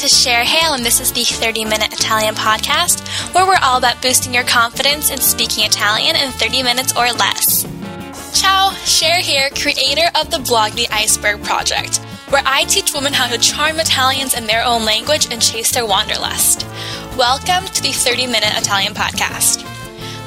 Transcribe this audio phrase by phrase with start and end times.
[0.00, 3.76] this is Cher Hale, and this is the 30 Minute Italian Podcast, where we're all
[3.76, 7.66] about boosting your confidence in speaking Italian in 30 minutes or less.
[8.32, 11.98] Ciao, Cher here, creator of the blog The Iceberg Project,
[12.30, 15.84] where I teach women how to charm Italians in their own language and chase their
[15.84, 16.66] wanderlust.
[17.18, 19.66] Welcome to the 30 Minute Italian Podcast.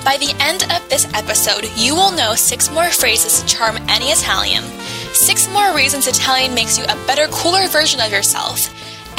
[0.05, 4.09] By the end of this episode, you will know six more phrases to charm any
[4.09, 4.65] Italian,
[5.13, 8.69] six more reasons Italian makes you a better, cooler version of yourself,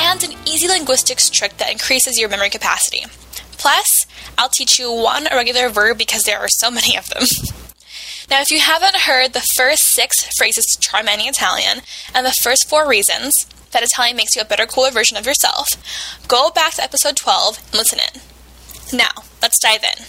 [0.05, 3.07] and an easy linguistics trick that increases your memory capacity.
[3.53, 7.23] Plus, I'll teach you one irregular verb because there are so many of them.
[8.31, 11.81] now, if you haven't heard the first six phrases to charm any Italian
[12.15, 13.33] and the first four reasons
[13.71, 15.69] that Italian makes you a better, cooler version of yourself,
[16.29, 18.97] go back to episode 12 and listen in.
[18.97, 20.05] Now, let's dive in.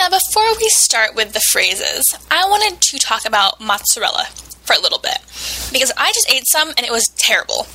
[0.00, 4.26] Now, before we start with the phrases, I wanted to talk about mozzarella
[4.62, 5.18] for a little bit
[5.72, 7.68] because I just ate some and it was terrible.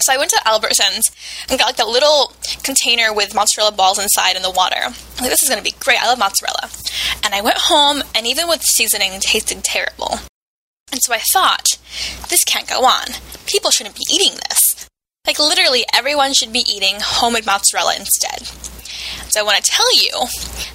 [0.00, 1.10] So I went to Albertsons
[1.48, 4.80] and got like a little container with mozzarella balls inside in the water.
[4.80, 6.02] I'm like, this is to be great.
[6.02, 6.70] I love mozzarella.
[7.24, 10.20] And I went home, and even with seasoning, it tasted terrible.
[10.90, 11.66] And so I thought,
[12.28, 13.08] this can't go on.
[13.46, 14.88] People shouldn't be eating this.
[15.26, 18.50] Like, literally, everyone should be eating homemade mozzarella instead.
[19.30, 20.10] So I want to tell you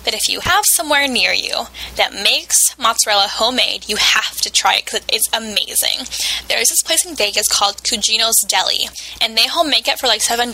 [0.06, 1.66] that if you have somewhere near you
[1.98, 6.08] that makes mozzarella homemade, you have to try it because it's amazing.
[6.48, 8.88] There's this place in Vegas called Cugino's Deli,
[9.20, 10.46] and they homemade it for like $7,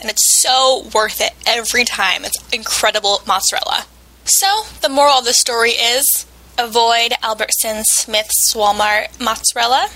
[0.00, 2.24] and it's so worth it every time.
[2.24, 3.84] It's incredible mozzarella.
[4.24, 6.24] So, the moral of the story is
[6.56, 9.90] avoid Albertsons, Smith's, Walmart mozzarella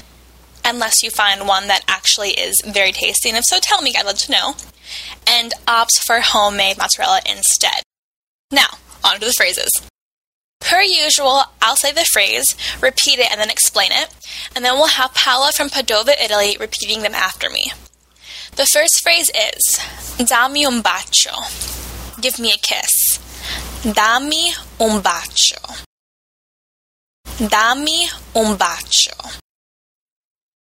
[0.63, 3.29] unless you find one that actually is very tasty.
[3.29, 4.57] And if so, tell me, I'd love to know
[5.27, 7.83] and opts for homemade mozzarella instead.
[8.51, 9.71] Now, on to the phrases.
[10.61, 14.15] Per usual, I'll say the phrase, repeat it, and then explain it,
[14.55, 17.73] and then we'll have Paola from Padova, Italy, repeating them after me.
[18.57, 19.79] The first phrase is
[20.19, 22.21] Dammi un bacio.
[22.21, 23.19] Give me a kiss.
[23.83, 25.85] Dammi un bacio.
[27.37, 29.39] Dammi un bacio.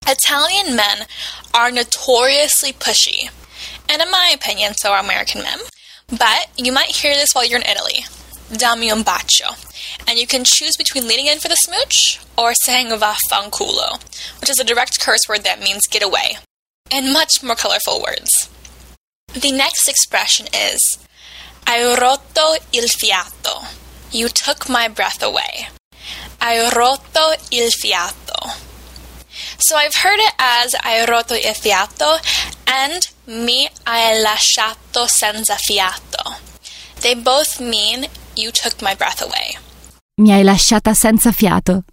[0.06, 1.06] Italian men
[1.54, 3.30] are notoriously pushy,
[3.88, 5.58] and in my opinion, so are American men.
[6.08, 8.04] But you might hear this while you're in Italy.
[8.50, 9.56] Dammi un bacio.
[10.08, 14.00] And you can choose between leaning in for the smooch or saying vaffanculo,
[14.40, 16.38] which is a direct curse word that means get away,
[16.90, 18.48] and much more colorful words.
[19.32, 20.98] The next expression is
[21.66, 23.66] Hai rotto il fiato.
[24.12, 25.68] You took my breath away.
[26.40, 28.25] Hai rotto il fiato.
[29.58, 32.18] So I've heard it as Hai rotto il fiato
[32.64, 36.36] and mi hai lasciato senza fiato.
[37.00, 39.58] They both mean you took my breath away.
[40.20, 41.84] Mi hai lasciata senza fiato.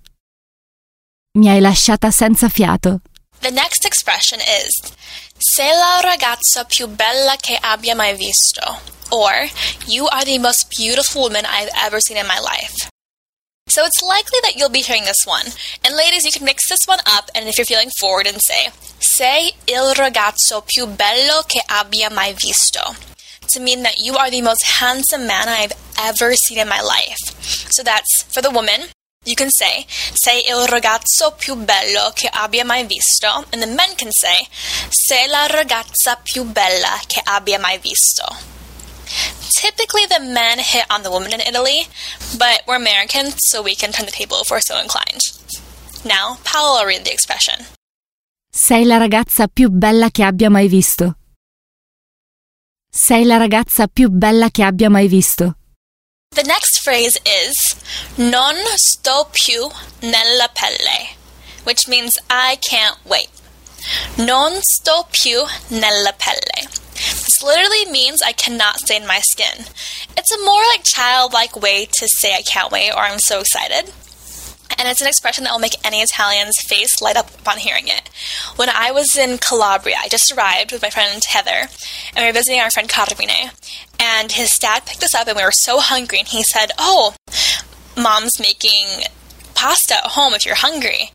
[1.38, 3.02] Mi hai lasciata senza fiato.
[3.40, 4.94] The next expression is
[5.38, 8.80] Sei la ragazza più bella che abbia mai visto.
[9.10, 9.50] Or,
[9.88, 12.93] you are the most beautiful woman I've ever seen in my life.
[13.74, 15.48] So it's likely that you'll be hearing this one.
[15.84, 18.70] And ladies, you can mix this one up, and if you're feeling forward, and say,
[19.00, 22.96] Sei il ragazzo più bello che abbia mai visto.
[23.48, 27.18] To mean that you are the most handsome man I've ever seen in my life.
[27.72, 28.90] So that's for the woman.
[29.26, 33.28] You can say, sei il ragazzo più bello che abbia mai visto.
[33.52, 34.48] And the men can say,
[34.92, 38.24] sei la ragazza più bella che abbia mai visto.
[39.50, 41.88] Typically, the men hit on the woman in Italy,
[42.38, 45.22] but we're Americans, so we can turn the table if we're so inclined.
[46.06, 47.66] Now, Paolo will read the expression.
[48.52, 51.16] Sei la ragazza più bella che abbia mai visto.
[52.90, 55.56] Sei la ragazza più bella che abbia mai visto.
[56.36, 57.76] The next phrase is
[58.18, 59.68] non sto più
[60.02, 61.16] nella pelle,
[61.64, 63.30] which means I can't wait.
[64.18, 66.70] Non sto più nella pelle.
[67.44, 69.66] Literally means I cannot stay in my skin.
[70.18, 73.92] It's a more like childlike way to say I can't wait or I'm so excited.
[74.80, 78.10] And it's an expression that will make any Italian's face light up upon hearing it.
[78.56, 81.68] When I was in Calabria, I just arrived with my friend Heather,
[82.16, 83.52] and we were visiting our friend Carmine.
[84.00, 87.14] And his dad picked us up, and we were so hungry, and he said, Oh,
[87.96, 89.04] mom's making
[89.54, 91.12] pasta at home if you're hungry.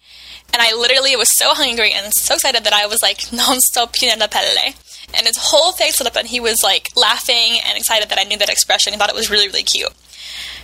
[0.53, 3.87] And I literally was so hungry and so excited that I was like, non sto
[3.87, 4.75] più nella pelle.
[5.15, 8.25] And his whole face lit up, and he was like laughing and excited that I
[8.25, 9.93] knew that expression He thought it was really, really cute.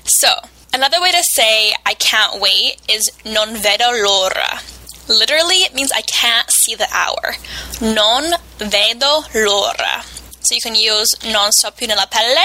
[0.04, 0.28] So,
[0.72, 4.60] another way to say I can't wait is non vedo l'ora.
[5.08, 7.36] Literally, it means I can't see the hour.
[7.80, 10.04] Non vedo l'ora.
[10.40, 12.44] So you can use non sto più nella pelle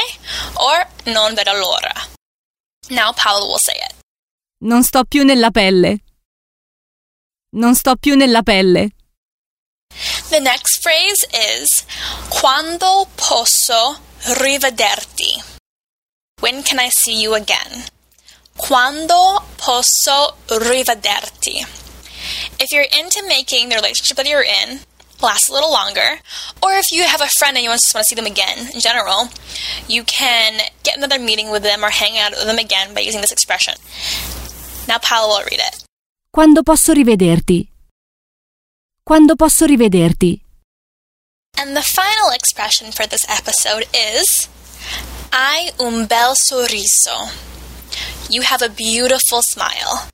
[0.55, 1.93] or non vedo l'ora.
[2.89, 3.93] Now Paolo will say it.
[4.61, 5.99] Non sto più nella pelle.
[7.51, 8.91] Non sto più nella pelle.
[10.29, 11.85] The next phrase is
[12.29, 13.97] Quando posso
[14.37, 15.41] rivederti?
[16.39, 17.85] When can I see you again?
[18.55, 21.65] Quando posso rivederti?
[22.59, 24.81] If you're into making the relationship that you're in
[25.19, 26.21] last a little longer,
[26.61, 28.79] or if you have a friend and you just want to see them again in
[28.79, 29.29] general,
[29.87, 33.21] you can get another meeting with them or hang out with them again by using
[33.21, 33.73] this expression.
[34.87, 35.83] Now Paolo will read it.
[36.31, 37.67] Quando posso rivederti?
[39.09, 40.39] Quando posso rivederti?
[41.57, 44.47] And the final expression for this episode is
[45.31, 47.27] Hai un bel sorriso.
[48.29, 50.11] You have a beautiful smile.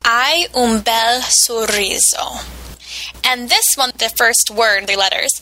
[0.00, 2.40] Hai un bel sorriso.
[3.24, 5.32] And this one, the first word, the letters,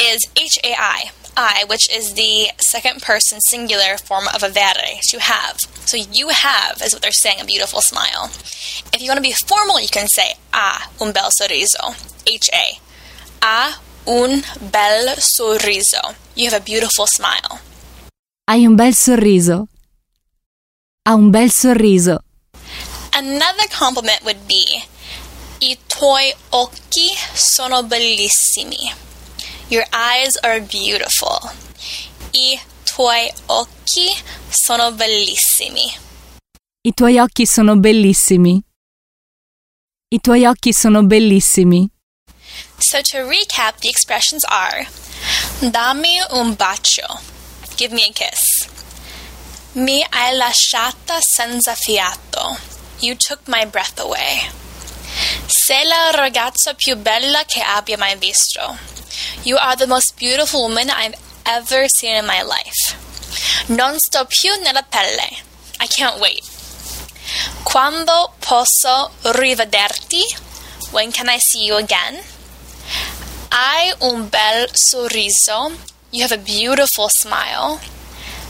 [0.00, 5.20] is H A I, I, which is the second person singular form of avere, to
[5.20, 5.58] have.
[5.86, 8.30] So you have is what they're saying, a beautiful smile.
[8.92, 11.94] If you want to be formal, you can say ha un bel sorriso,
[12.26, 12.78] H A.
[13.42, 16.14] Ha un bel sorriso.
[16.34, 17.60] You have a beautiful smile.
[18.48, 19.68] Hai un bel sorriso.
[21.06, 22.20] Ha un bel sorriso.
[23.12, 24.82] Another compliment would be
[25.60, 28.92] I tuoi occhi sono bellissimi.
[29.68, 31.50] Your eyes are beautiful.
[32.32, 34.08] I tuoi occhi
[34.50, 35.92] sono bellissimi.
[36.82, 38.62] I tuoi occhi sono bellissimi.
[40.08, 41.88] I tuoi occhi sono bellissimi.
[42.78, 44.86] So to recap, the expressions are
[45.60, 47.20] Dammi un bacio.
[47.76, 48.68] Give me a kiss.
[49.74, 52.58] Mi hai lasciata senza fiato.
[53.00, 54.42] You took my breath away.
[55.46, 58.76] Sei la ragazza più bella che abbia mai visto.
[59.42, 62.96] You are the most beautiful woman I've ever seen in my life.
[63.66, 65.28] Non sto più nella pelle.
[65.80, 66.42] I can't wait.
[67.62, 70.22] Quando posso rivederti?
[70.90, 72.22] When can I see you again?
[73.50, 75.72] Hai un bel sorriso.
[76.10, 77.80] You have a beautiful smile.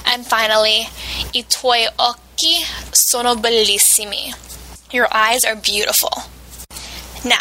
[0.04, 0.86] And finally,
[1.32, 4.34] i tuoi occhi sono bellissimi.
[4.90, 6.32] Your eyes are beautiful.
[7.24, 7.40] Now,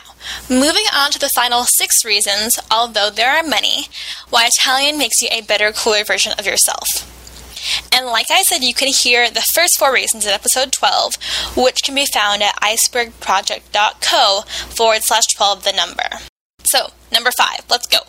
[0.50, 3.88] moving on to the final six reasons, although there are many,
[4.30, 6.88] why Italian makes you a better, cooler version of yourself.
[7.94, 11.16] And like I said, you can hear the first four reasons in episode 12,
[11.56, 16.10] which can be found at icebergproject.co forward slash 12 the number.
[16.66, 18.00] So, number five, let's go.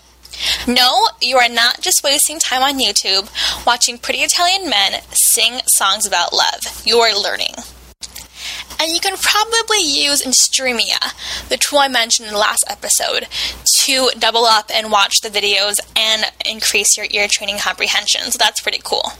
[0.66, 3.30] No, you are not just wasting time on YouTube
[3.66, 6.82] watching pretty Italian men sing songs about love.
[6.84, 7.54] You are learning.
[8.80, 11.14] And you can probably use Instrumia,
[11.48, 13.28] the tool I mentioned in the last episode,
[13.84, 18.30] to double up and watch the videos and increase your ear training comprehension.
[18.30, 19.12] So that's pretty cool.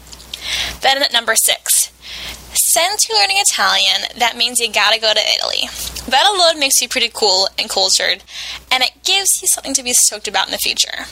[0.80, 1.90] Then at number six,
[2.52, 5.68] since you're learning Italian, that means you gotta go to Italy.
[6.08, 8.22] That alone makes you pretty cool and cultured,
[8.70, 11.06] and it gives you something to be stoked about in the future.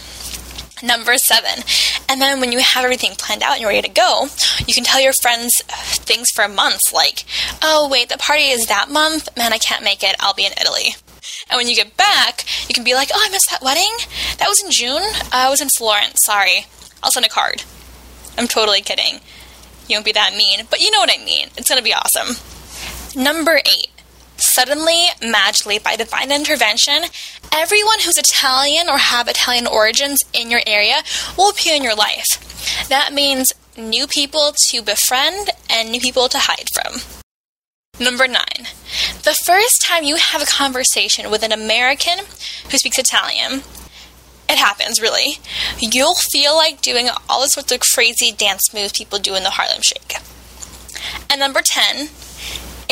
[0.83, 1.65] Number seven.
[2.09, 4.27] And then when you have everything planned out and you're ready to go,
[4.67, 7.25] you can tell your friends things for months like,
[7.63, 9.29] oh, wait, the party is that month?
[9.37, 10.17] Man, I can't make it.
[10.19, 10.97] I'll be in Italy.
[11.49, 13.93] And when you get back, you can be like, oh, I missed that wedding?
[14.39, 15.03] That was in June?
[15.03, 16.19] Uh, I was in Florence.
[16.25, 16.67] Sorry.
[17.03, 17.63] I'll send a card.
[18.37, 19.21] I'm totally kidding.
[19.89, 21.49] You won't be that mean, but you know what I mean.
[21.57, 22.37] It's going to be awesome.
[23.15, 23.92] Number eight.
[24.43, 27.05] Suddenly, magically, by divine intervention,
[27.53, 31.03] everyone who's Italian or have Italian origins in your area
[31.39, 32.89] will appear in your life.
[32.89, 37.01] That means new people to befriend and new people to hide from.
[38.01, 38.67] Number nine,
[39.23, 42.19] the first time you have a conversation with an American
[42.69, 43.63] who speaks Italian,
[44.49, 45.39] it happens really,
[45.79, 49.51] you'll feel like doing all the sorts of crazy dance moves people do in the
[49.51, 50.17] Harlem Shake.
[51.31, 52.09] And number 10,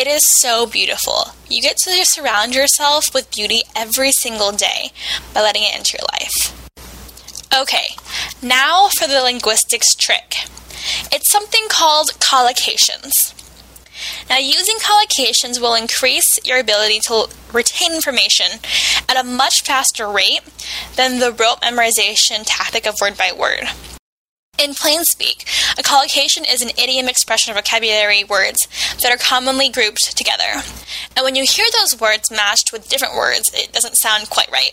[0.00, 1.34] it is so beautiful.
[1.50, 4.92] You get to surround yourself with beauty every single day
[5.34, 6.56] by letting it into your life.
[7.54, 7.88] Okay,
[8.42, 10.36] now for the linguistics trick.
[11.12, 13.12] It's something called collocations.
[14.30, 18.60] Now, using collocations will increase your ability to retain information
[19.06, 20.40] at a much faster rate
[20.96, 23.68] than the rote memorization tactic of word by word.
[24.62, 25.46] In plain speak,
[25.78, 28.68] a collocation is an idiom expression of vocabulary words
[29.02, 30.62] that are commonly grouped together.
[31.16, 34.72] And when you hear those words matched with different words, it doesn't sound quite right.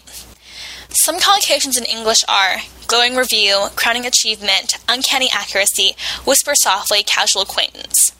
[0.90, 2.58] Some collocations in English are
[2.88, 8.12] glowing review, crowning achievement, uncanny accuracy, whisper softly, casual acquaintance.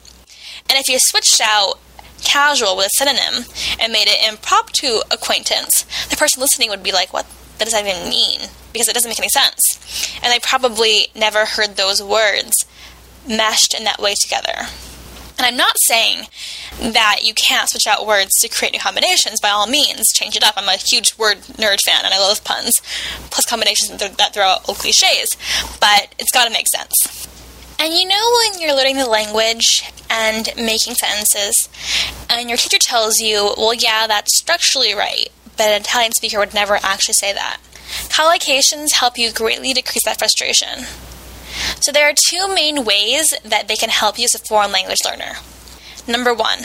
[0.70, 1.80] And if you switched out
[2.24, 3.46] casual with a synonym
[3.78, 7.26] and made it impromptu acquaintance, the person listening would be like, what
[7.66, 8.42] does that even mean?
[8.74, 9.62] Because it doesn't make any sense.
[10.24, 12.54] And they probably never heard those words
[13.28, 14.68] meshed in that way together.
[15.38, 16.28] And I'm not saying
[16.80, 19.40] that you can't switch out words to create new combinations.
[19.40, 20.56] By all means, change it up.
[20.58, 22.74] I'm a huge word nerd fan and I love puns,
[23.30, 25.38] plus combinations that throw out old cliches.
[25.80, 27.28] But it's got to make sense.
[27.80, 31.70] And you know when you're learning the language and making sentences,
[32.28, 36.54] and your teacher tells you, well, yeah, that's structurally right, but an Italian speaker would
[36.54, 37.60] never actually say that.
[38.10, 40.86] Collocations help you greatly decrease that frustration.
[41.82, 45.00] So there are two main ways that they can help you as a foreign language
[45.06, 45.38] learner.
[46.08, 46.60] Number one,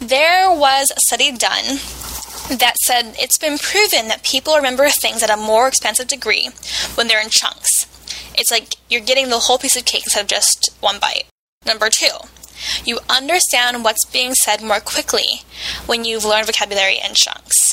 [0.00, 1.78] there was a study done
[2.58, 6.50] that said it's been proven that people remember things at a more expansive degree
[6.94, 7.86] when they're in chunks.
[8.38, 11.24] It's like you're getting the whole piece of cake instead of just one bite.
[11.64, 12.18] Number two,
[12.84, 15.42] you understand what's being said more quickly
[15.86, 17.65] when you've learned vocabulary in chunks.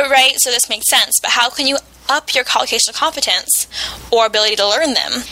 [0.00, 1.76] But right, so this makes sense, but how can you
[2.08, 3.66] up your collocational competence
[4.10, 5.24] or ability to learn them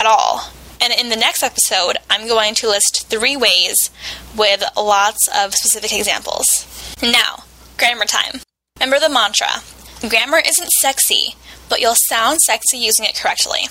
[0.00, 0.50] at all?
[0.80, 3.90] And in the next episode, I'm going to list three ways
[4.36, 6.66] with lots of specific examples.
[7.00, 7.44] Now,
[7.78, 8.40] grammar time.
[8.80, 9.62] Remember the mantra
[10.08, 11.36] grammar isn't sexy,
[11.68, 13.68] but you'll sound sexy using it correctly.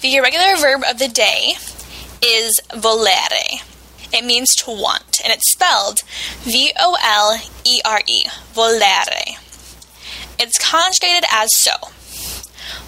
[0.00, 1.52] The irregular verb of the day
[2.20, 3.62] is volere.
[4.12, 6.00] It means to want, and it's spelled
[6.40, 8.24] V O L E R E,
[8.54, 9.38] volere.
[10.38, 11.72] It's conjugated as so.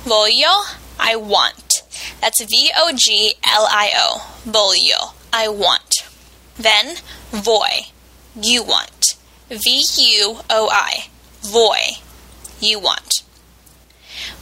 [0.05, 1.83] Voglio, I want.
[2.21, 6.05] That's V O G L I O, voglio, I want.
[6.57, 6.97] Then,
[7.31, 7.93] vuoi,
[8.41, 9.17] you want.
[9.49, 11.07] V U O I,
[11.43, 12.03] vuoi,
[12.61, 13.23] you want.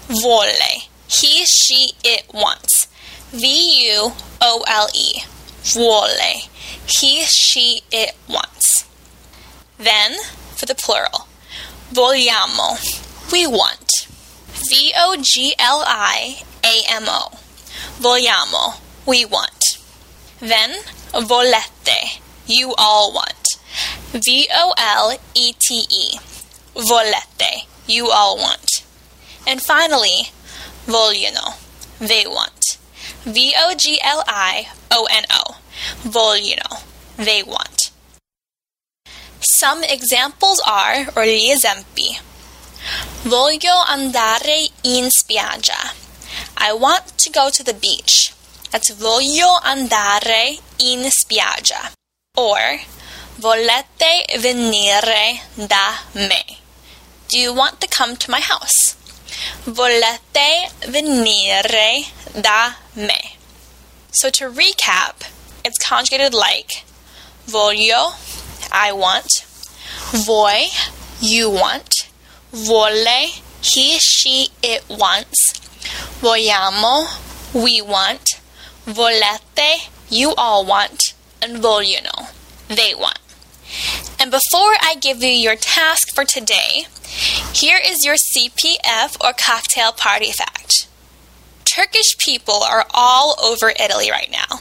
[0.09, 2.87] Vuole, he, she, it wants.
[3.31, 3.47] V
[3.91, 5.21] U O L E,
[5.63, 6.49] vuole.
[6.87, 8.87] He, she, it wants.
[9.79, 10.13] Then,
[10.55, 11.27] for the plural,
[11.95, 12.77] vogliamo,
[13.31, 14.09] we want.
[14.69, 17.31] V O G L I A M O,
[18.01, 18.75] vogliamo,
[19.07, 19.79] we want.
[20.41, 20.83] Then,
[21.13, 23.47] volete, you all want.
[24.13, 26.19] V O L E T E,
[26.75, 28.83] volete, you all want.
[29.47, 30.33] And finally,
[30.87, 31.55] vogliono,
[32.01, 32.79] they want.
[33.25, 35.57] V O G L I O N O,
[36.03, 36.83] vogliono,
[37.17, 37.84] they want.
[39.47, 42.19] Some examples are, or gli esempi.
[43.25, 45.93] Voglio andare in spiaggia.
[46.57, 48.33] I want to go to the beach.
[48.71, 51.93] That's voglio andare in spiaggia.
[52.37, 52.81] Or
[53.39, 56.61] volete venire da me.
[57.29, 58.97] Do you want to come to my house?
[59.67, 63.37] Volete venire da me.
[64.11, 65.29] So to recap,
[65.65, 66.85] it's conjugated like
[67.47, 68.15] voglio,
[68.75, 69.29] I want,
[70.27, 70.67] vuoi,
[71.21, 72.09] you want,
[72.55, 75.55] Vuole, he, she, it wants,
[76.21, 77.05] vogliamo,
[77.53, 78.41] we want,
[78.87, 82.31] volete, you all want, and vogliono,
[82.69, 83.19] they want.
[84.21, 86.87] And before I give you your task for today,
[87.53, 90.87] here is your CPF or cocktail party fact.
[91.65, 94.61] Turkish people are all over Italy right now,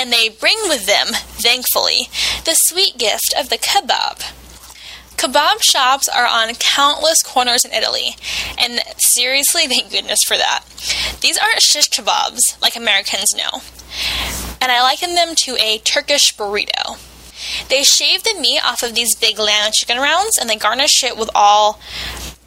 [0.00, 2.08] and they bring with them, thankfully,
[2.46, 4.22] the sweet gift of the kebab.
[5.18, 8.16] Kebab shops are on countless corners in Italy,
[8.58, 10.64] and seriously, thank goodness for that.
[11.20, 13.60] These aren't shish kebabs like Americans know,
[14.62, 16.98] and I liken them to a Turkish burrito.
[17.68, 21.18] They shave the meat off of these big lamb chicken rounds, and they garnish it
[21.18, 21.78] with all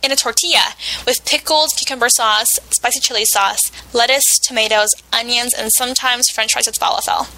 [0.04, 6.30] in a tortilla with pickled cucumber sauce, spicy chili sauce, lettuce, tomatoes, onions, and sometimes
[6.30, 7.30] french fries with falafel.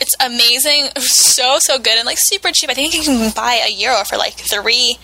[0.00, 2.70] It's amazing, so, so good, and like super cheap.
[2.70, 4.98] I think you can buy a euro for like three.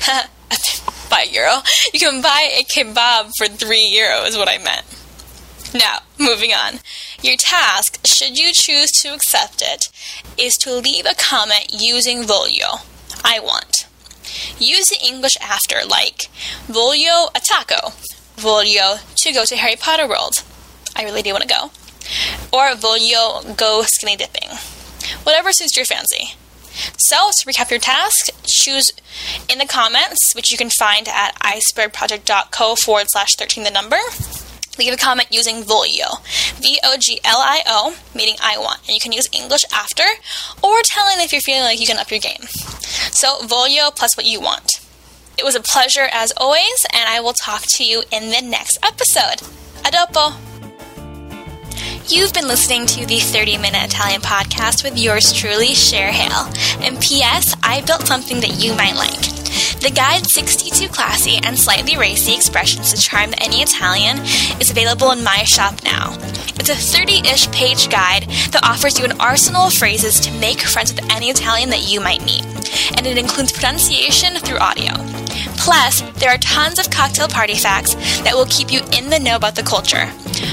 [1.10, 1.62] buy a euro?
[1.92, 4.84] You can buy a kebab for three euros, is what I meant.
[5.74, 6.80] Now, moving on.
[7.22, 9.86] Your task, should you choose to accept it,
[10.38, 12.84] is to leave a comment using voglio.
[13.24, 13.85] I want.
[14.58, 16.28] Use the English after, like
[16.66, 17.92] voglio a taco,
[18.36, 20.42] voglio to go to Harry Potter World.
[20.94, 21.70] I really do want to go.
[22.52, 24.48] Or voglio go skinny dipping.
[25.24, 26.34] Whatever suits your fancy.
[26.98, 28.90] So, to recap your task, choose
[29.50, 33.98] in the comments, which you can find at icebergproject.co forward slash 13 the number.
[34.78, 36.20] Leave a comment using voglio,
[36.60, 38.80] V O G L I O, meaning I want.
[38.86, 40.04] And you can use English after,
[40.62, 42.42] or tell in if you're feeling like you can up your game.
[43.10, 44.80] So, voglio plus what you want.
[45.38, 48.78] It was a pleasure as always, and I will talk to you in the next
[48.82, 49.42] episode.
[49.84, 50.55] A dopo!
[52.08, 56.46] You've been listening to the 30 Minute Italian Podcast with yours truly, Cher Hale.
[56.80, 59.20] And P.S., I built something that you might like.
[59.82, 64.18] The guide 62 classy and slightly racy expressions to charm any Italian
[64.60, 66.14] is available in my shop now.
[66.60, 68.22] It's a 30 ish page guide
[68.52, 72.00] that offers you an arsenal of phrases to make friends with any Italian that you
[72.00, 72.44] might meet,
[72.96, 74.92] and it includes pronunciation through audio.
[75.58, 79.34] Plus, there are tons of cocktail party facts that will keep you in the know
[79.34, 80.08] about the culture.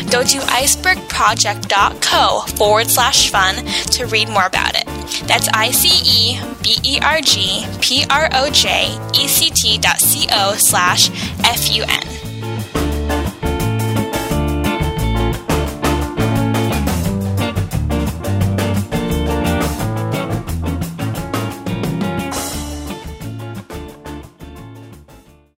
[0.10, 3.56] Go to icebergproject.co forward slash fun
[3.92, 4.86] to read more about it.
[5.28, 9.78] That's I C E B E R G P R O J E C T
[9.78, 11.10] dot C O slash
[11.44, 12.23] F U N.